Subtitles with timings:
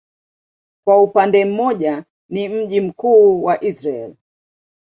[0.85, 4.15] Kwa upande mmoja ni mji mkuu wa Israel.